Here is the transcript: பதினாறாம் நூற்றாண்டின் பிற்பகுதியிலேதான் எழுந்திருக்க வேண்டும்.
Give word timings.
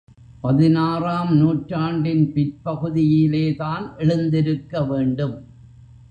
பதினாறாம் 0.41 1.35
நூற்றாண்டின் 1.35 2.31
பிற்பகுதியிலேதான் 2.33 3.97
எழுந்திருக்க 3.97 4.83
வேண்டும். 4.85 5.35